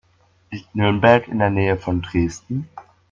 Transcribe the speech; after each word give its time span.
Liegt 0.49 0.73
Nürnberg 0.73 1.27
in 1.27 1.37
der 1.37 1.51
Nähe 1.51 1.77
von 1.77 2.01
Dresden? 2.01 2.67